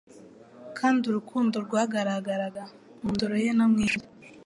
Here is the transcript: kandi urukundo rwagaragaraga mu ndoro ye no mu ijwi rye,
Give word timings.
kandi 0.77 1.01
urukundo 1.09 1.55
rwagaragaraga 1.65 2.63
mu 3.01 3.09
ndoro 3.15 3.35
ye 3.43 3.51
no 3.57 3.65
mu 3.71 3.77
ijwi 3.85 3.99
rye, 4.05 4.17